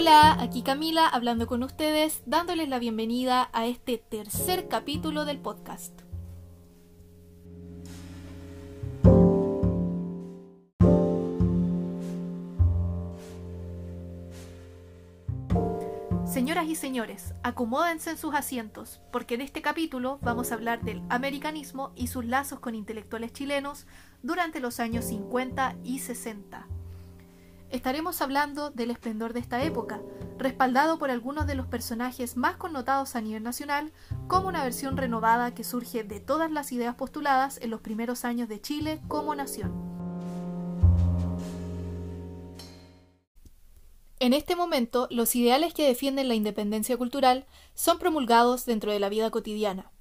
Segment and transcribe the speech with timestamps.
[0.00, 5.92] Hola, aquí Camila hablando con ustedes, dándoles la bienvenida a este tercer capítulo del podcast.
[16.24, 21.02] Señoras y señores, acomódense en sus asientos, porque en este capítulo vamos a hablar del
[21.08, 23.88] americanismo y sus lazos con intelectuales chilenos
[24.22, 26.68] durante los años 50 y 60.
[27.70, 30.00] Estaremos hablando del esplendor de esta época,
[30.38, 33.92] respaldado por algunos de los personajes más connotados a nivel nacional,
[34.26, 38.48] como una versión renovada que surge de todas las ideas postuladas en los primeros años
[38.48, 39.98] de Chile como nación.
[44.20, 49.10] En este momento, los ideales que defienden la independencia cultural son promulgados dentro de la
[49.10, 49.92] vida cotidiana.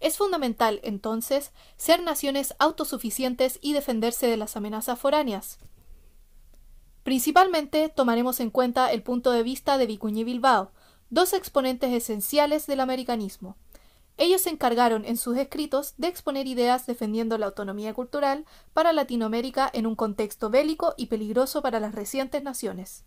[0.00, 5.60] Es fundamental, entonces, ser naciones autosuficientes y defenderse de las amenazas foráneas.
[7.02, 10.70] Principalmente tomaremos en cuenta el punto de vista de Vicuña y Bilbao,
[11.10, 13.56] dos exponentes esenciales del americanismo.
[14.18, 19.68] Ellos se encargaron en sus escritos de exponer ideas defendiendo la autonomía cultural para Latinoamérica
[19.72, 23.04] en un contexto bélico y peligroso para las recientes naciones.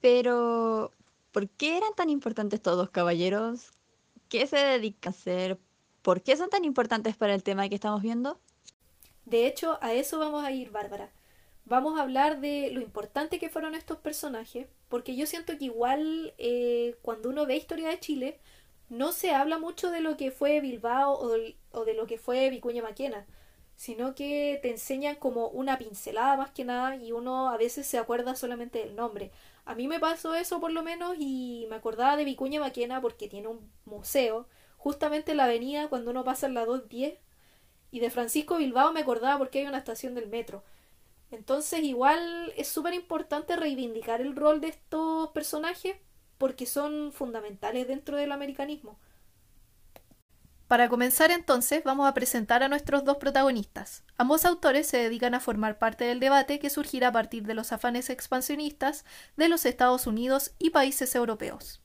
[0.00, 0.92] Pero,
[1.30, 3.70] ¿por qué eran tan importantes todos, caballeros?
[4.28, 5.60] ¿Qué se dedica a hacer?
[6.02, 8.40] ¿Por qué son tan importantes para el tema que estamos viendo?
[9.28, 11.10] De hecho, a eso vamos a ir, Bárbara.
[11.66, 16.32] Vamos a hablar de lo importante que fueron estos personajes, porque yo siento que igual
[16.38, 18.40] eh, cuando uno ve historia de Chile,
[18.88, 21.36] no se habla mucho de lo que fue Bilbao o,
[21.72, 23.26] o de lo que fue Vicuña Maquena,
[23.76, 27.98] sino que te enseñan como una pincelada más que nada y uno a veces se
[27.98, 29.30] acuerda solamente del nombre.
[29.66, 33.28] A mí me pasó eso por lo menos y me acordaba de Vicuña Maquena porque
[33.28, 37.18] tiene un museo justamente en la avenida cuando uno pasa en la 210
[37.90, 40.64] y de Francisco Bilbao me acordaba porque hay una estación del metro.
[41.30, 45.96] Entonces igual es súper importante reivindicar el rol de estos personajes
[46.38, 48.98] porque son fundamentales dentro del americanismo.
[50.68, 54.04] Para comenzar entonces vamos a presentar a nuestros dos protagonistas.
[54.18, 57.72] Ambos autores se dedican a formar parte del debate que surgirá a partir de los
[57.72, 61.80] afanes expansionistas de los Estados Unidos y países europeos.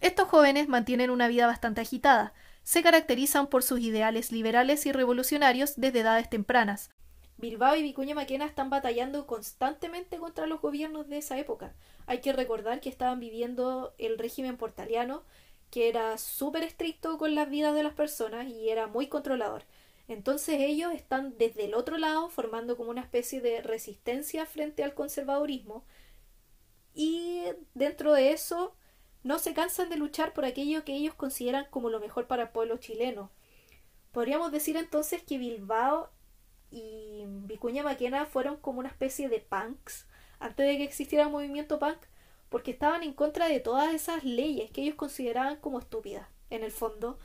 [0.00, 2.32] Estos jóvenes mantienen una vida bastante agitada,
[2.68, 6.90] se caracterizan por sus ideales liberales y revolucionarios desde edades tempranas.
[7.38, 11.72] Bilbao y Vicuña Maquena están batallando constantemente contra los gobiernos de esa época.
[12.04, 15.22] Hay que recordar que estaban viviendo el régimen portaliano,
[15.70, 19.62] que era súper estricto con las vidas de las personas y era muy controlador.
[20.06, 24.92] Entonces ellos están desde el otro lado formando como una especie de resistencia frente al
[24.92, 25.84] conservadurismo
[26.94, 28.74] y dentro de eso
[29.22, 32.48] no se cansan de luchar por aquello que ellos consideran como lo mejor para el
[32.50, 33.30] pueblo chileno.
[34.12, 36.10] Podríamos decir entonces que Bilbao
[36.70, 40.06] y Vicuña Maquena fueron como una especie de punks
[40.40, 41.98] antes de que existiera el movimiento punk,
[42.48, 46.70] porque estaban en contra de todas esas leyes que ellos consideraban como estúpidas, en el
[46.70, 47.18] fondo,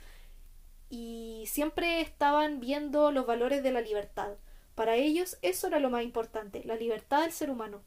[0.90, 4.34] y siempre estaban viendo los valores de la libertad.
[4.74, 7.82] Para ellos eso era lo más importante, la libertad del ser humano.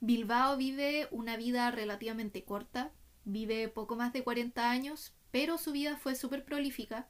[0.00, 2.92] Bilbao vive una vida relativamente corta,
[3.24, 7.08] vive poco más de 40 años, pero su vida fue súper prolífica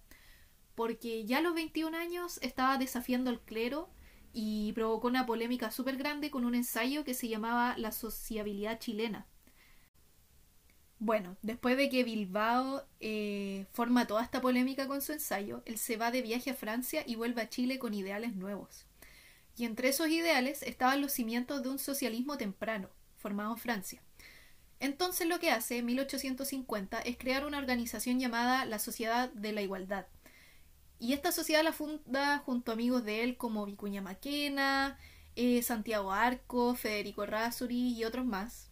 [0.74, 3.90] porque ya a los 21 años estaba desafiando al clero
[4.32, 9.26] y provocó una polémica súper grande con un ensayo que se llamaba La sociabilidad chilena.
[11.00, 15.96] Bueno, después de que Bilbao eh, forma toda esta polémica con su ensayo, él se
[15.96, 18.87] va de viaje a Francia y vuelve a Chile con ideales nuevos
[19.58, 24.02] y entre esos ideales estaban los cimientos de un socialismo temprano, formado en Francia.
[24.78, 29.62] Entonces lo que hace en 1850 es crear una organización llamada la Sociedad de la
[29.62, 30.06] Igualdad.
[31.00, 34.96] Y esta sociedad la funda junto a amigos de él como Vicuña Maquena,
[35.34, 38.70] eh, Santiago Arco, Federico Rasuri y otros más.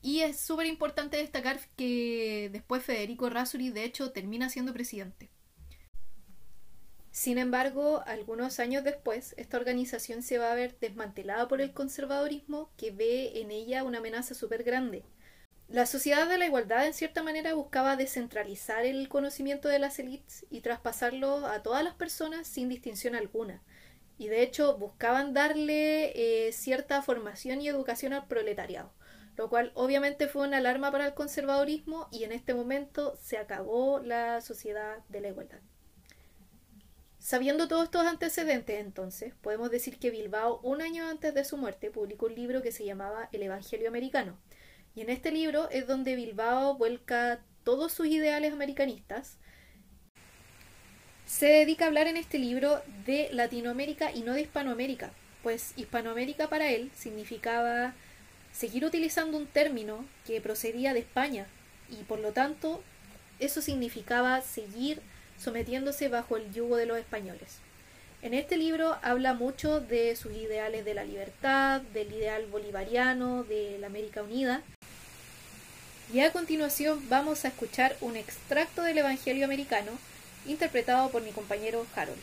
[0.00, 5.30] Y es súper importante destacar que después Federico Rasuri de hecho termina siendo presidente.
[7.18, 12.70] Sin embargo, algunos años después, esta organización se va a ver desmantelada por el conservadurismo
[12.76, 15.02] que ve en ella una amenaza súper grande.
[15.66, 20.46] La sociedad de la igualdad en cierta manera buscaba descentralizar el conocimiento de las élites
[20.48, 23.64] y traspasarlo a todas las personas sin distinción alguna.
[24.16, 26.12] Y de hecho buscaban darle
[26.46, 28.92] eh, cierta formación y educación al proletariado,
[29.36, 33.98] lo cual obviamente fue una alarma para el conservadurismo y en este momento se acabó
[33.98, 35.58] la sociedad de la igualdad.
[37.18, 41.90] Sabiendo todos estos antecedentes, entonces, podemos decir que Bilbao, un año antes de su muerte,
[41.90, 44.38] publicó un libro que se llamaba El Evangelio Americano.
[44.94, 49.36] Y en este libro es donde Bilbao vuelca todos sus ideales americanistas.
[51.26, 55.12] Se dedica a hablar en este libro de Latinoamérica y no de Hispanoamérica,
[55.42, 57.94] pues Hispanoamérica para él significaba
[58.52, 61.46] seguir utilizando un término que procedía de España
[61.90, 62.82] y por lo tanto
[63.38, 65.02] eso significaba seguir
[65.38, 67.58] sometiéndose bajo el yugo de los españoles.
[68.20, 73.78] En este libro habla mucho de sus ideales de la libertad, del ideal bolivariano, de
[73.78, 74.62] la América Unida.
[76.12, 79.92] Y a continuación vamos a escuchar un extracto del Evangelio americano
[80.46, 82.18] interpretado por mi compañero Harold.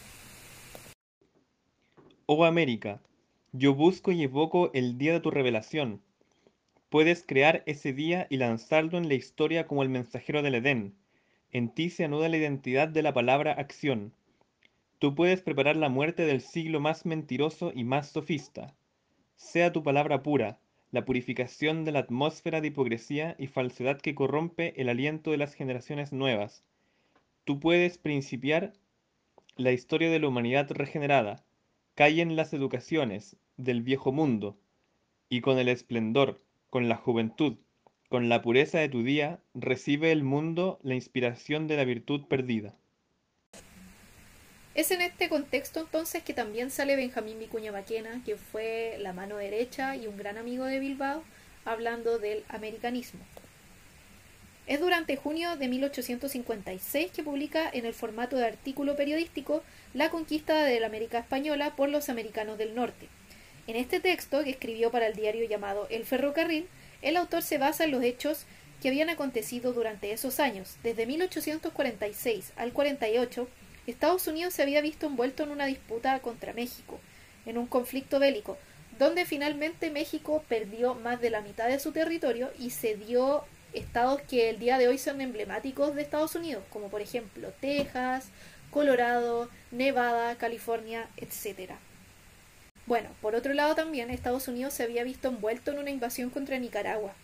[2.26, 3.00] Oh América,
[3.54, 6.02] yo busco y evoco el día de tu revelación.
[6.90, 10.96] Puedes crear ese día y lanzarlo en la historia como el mensajero del Edén.
[11.56, 14.12] En ti se anuda la identidad de la palabra acción
[15.00, 18.76] Tú puedes preparar la muerte del siglo más mentiroso y más sofista.
[19.38, 20.60] Sea tu palabra pura,
[20.92, 25.54] la purificación de la atmósfera de hipocresía y falsedad que corrompe el aliento de las
[25.54, 26.66] generaciones nuevas.
[27.46, 28.74] Tú puedes principiar
[29.56, 31.46] la historia de la humanidad regenerada.
[31.94, 34.58] Callen las educaciones del viejo mundo,
[35.30, 37.56] y con el esplendor, con la juventud,
[38.10, 42.74] con la pureza de tu día, recibe el mundo la inspiración de la virtud perdida.
[44.76, 49.38] Es en este contexto entonces que también sale Benjamín Vicuña Maquena, que fue la mano
[49.38, 51.24] derecha y un gran amigo de Bilbao,
[51.64, 53.22] hablando del americanismo.
[54.68, 59.64] Es durante junio de 1856 que publica en el formato de artículo periodístico
[59.94, 63.08] La conquista de la América Española por los americanos del norte.
[63.68, 66.68] En este texto, que escribió para el diario llamado El Ferrocarril,
[67.06, 68.46] el autor se basa en los hechos
[68.82, 73.48] que habían acontecido durante esos años, desde 1846 al 48,
[73.86, 77.00] Estados Unidos se había visto envuelto en una disputa contra México,
[77.46, 78.58] en un conflicto bélico,
[78.98, 83.44] donde finalmente México perdió más de la mitad de su territorio y cedió
[83.74, 88.30] estados que el día de hoy son emblemáticos de Estados Unidos, como por ejemplo Texas,
[88.72, 91.74] Colorado, Nevada, California, etc.
[92.86, 96.60] Bueno, por otro lado también Estados Unidos se había visto envuelto en una invasión contra
[96.60, 97.16] Nicaragua,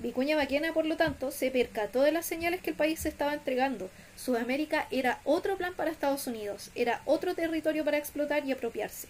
[0.00, 3.34] Vicuña Maquena, por lo tanto, se percató de las señales que el país se estaba
[3.34, 3.90] entregando.
[4.14, 9.08] Sudamérica era otro plan para Estados Unidos, era otro territorio para explotar y apropiarse.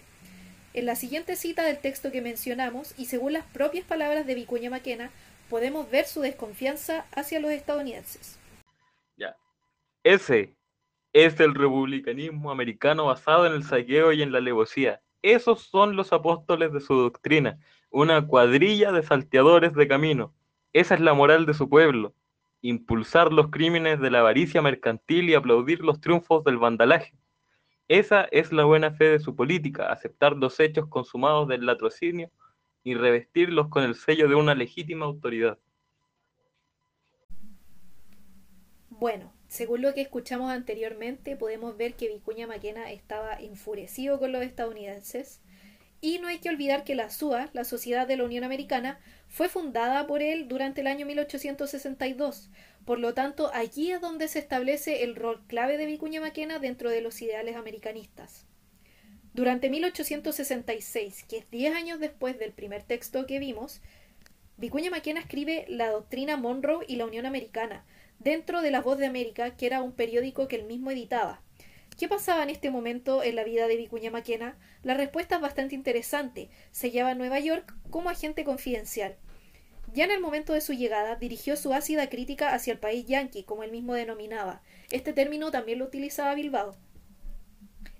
[0.72, 4.70] En la siguiente cita del texto que mencionamos, y según las propias palabras de Vicuña
[4.70, 5.11] Maquena,
[5.50, 8.38] podemos ver su desconfianza hacia los estadounidenses.
[9.19, 9.37] Ya.
[10.04, 10.54] Ese
[11.12, 15.02] es el republicanismo americano basado en el saqueo y en la alevosía.
[15.23, 17.59] Esos son los apóstoles de su doctrina,
[17.91, 20.35] una cuadrilla de salteadores de camino
[20.73, 22.15] esa es la moral de su pueblo,
[22.61, 27.15] impulsar los crímenes de la avaricia mercantil y aplaudir los triunfos del vandalaje.
[27.88, 32.31] Esa es la buena fe de su política, aceptar los hechos consumados del latrocinio
[32.85, 35.59] y revestirlos con el sello de una legítima autoridad.
[38.91, 44.43] Bueno, según lo que escuchamos anteriormente, podemos ver que Vicuña Maquena estaba enfurecido con los
[44.43, 45.41] estadounidenses
[46.00, 49.49] y no hay que olvidar que la SUA, la Sociedad de la Unión Americana, fue
[49.49, 52.50] fundada por él durante el año 1862.
[52.85, 56.91] Por lo tanto, allí es donde se establece el rol clave de Vicuña Maquena dentro
[56.91, 58.47] de los ideales americanistas.
[59.35, 63.81] Durante 1866, que es 10 años después del primer texto que vimos,
[64.56, 67.85] Vicuña Maquena escribe La doctrina Monroe y la Unión Americana,
[68.19, 71.43] dentro de La Voz de América, que era un periódico que él mismo editaba.
[71.99, 74.57] ¿Qué pasaba en este momento en la vida de Vicuña Maquena?
[74.83, 76.49] La respuesta es bastante interesante.
[76.71, 79.16] Se lleva a Nueva York como agente confidencial.
[79.95, 83.42] Ya en el momento de su llegada dirigió su ácida crítica hacia el país yanqui,
[83.42, 84.62] como él mismo denominaba.
[84.90, 86.76] Este término también lo utilizaba Bilbao.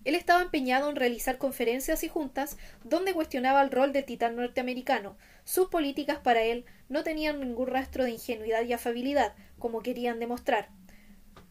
[0.05, 5.17] Él estaba empeñado en realizar conferencias y juntas donde cuestionaba el rol del titán norteamericano.
[5.45, 10.69] Sus políticas para él no tenían ningún rastro de ingenuidad y afabilidad, como querían demostrar.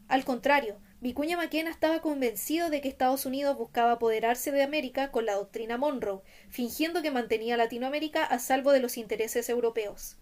[0.07, 5.25] Al contrario, Vicuña Maquena estaba convencido de que Estados Unidos buscaba apoderarse de América con
[5.25, 10.17] la doctrina Monroe, fingiendo que mantenía Latinoamérica a salvo de los intereses europeos.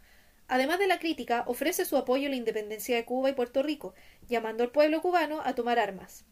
[0.47, 3.93] Además de la crítica, ofrece su apoyo a la independencia de Cuba y Puerto Rico,
[4.27, 6.25] llamando al pueblo cubano a tomar armas.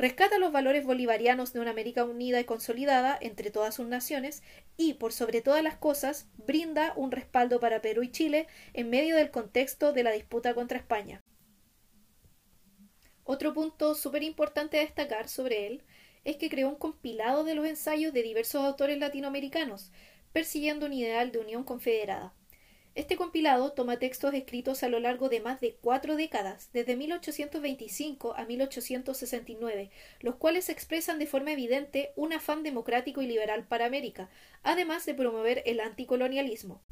[0.00, 4.42] Rescata los valores bolivarianos de una América unida y consolidada entre todas sus naciones
[4.78, 9.14] y, por sobre todas las cosas, brinda un respaldo para Perú y Chile en medio
[9.14, 11.20] del contexto de la disputa contra España.
[13.24, 15.82] Otro punto súper importante a destacar sobre él
[16.24, 19.92] es que creó un compilado de los ensayos de diversos autores latinoamericanos,
[20.32, 22.32] persiguiendo un ideal de unión confederada.
[22.96, 28.34] Este compilado toma textos escritos a lo largo de más de cuatro décadas, desde 1825
[28.36, 34.28] a 1869, los cuales expresan de forma evidente un afán democrático y liberal para América,
[34.64, 36.82] además de promover el anticolonialismo.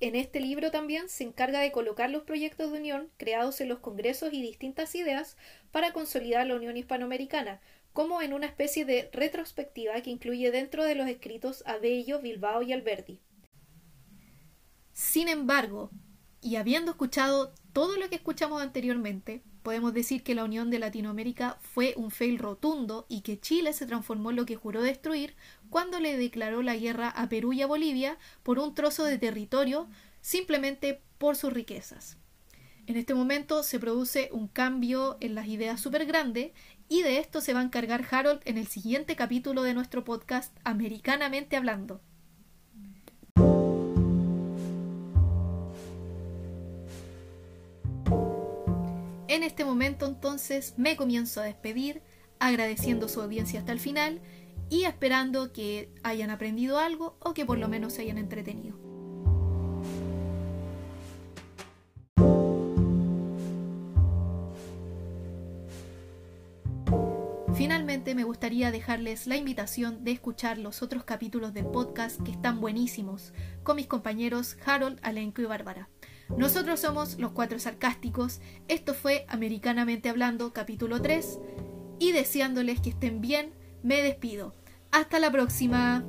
[0.00, 3.78] En este libro también se encarga de colocar los proyectos de unión creados en los
[3.78, 5.36] congresos y distintas ideas
[5.70, 7.60] para consolidar la Unión Hispanoamericana,
[7.92, 12.62] como en una especie de retrospectiva que incluye dentro de los escritos a Bello, Bilbao
[12.62, 13.20] y Alberti.
[14.92, 15.90] Sin embargo,
[16.40, 21.58] y habiendo escuchado todo lo que escuchamos anteriormente, podemos decir que la Unión de Latinoamérica
[21.60, 25.34] fue un fail rotundo y que Chile se transformó en lo que juró destruir
[25.68, 29.88] cuando le declaró la guerra a Perú y a Bolivia por un trozo de territorio
[30.20, 32.16] simplemente por sus riquezas.
[32.86, 36.54] En este momento se produce un cambio en las ideas súper grande
[36.88, 40.56] y de esto se va a encargar Harold en el siguiente capítulo de nuestro podcast
[40.64, 42.00] Americanamente Hablando.
[49.30, 52.02] En este momento entonces me comienzo a despedir,
[52.40, 54.20] agradeciendo su audiencia hasta el final
[54.68, 58.76] y esperando que hayan aprendido algo o que por lo menos se hayan entretenido.
[67.54, 72.60] Finalmente me gustaría dejarles la invitación de escuchar los otros capítulos del podcast que están
[72.60, 73.32] buenísimos
[73.62, 75.88] con mis compañeros Harold, Alenco y Bárbara.
[76.36, 78.40] Nosotros somos los cuatro sarcásticos.
[78.68, 81.38] Esto fue Americanamente Hablando, capítulo 3.
[81.98, 84.54] Y deseándoles que estén bien, me despido.
[84.90, 86.04] Hasta la próxima.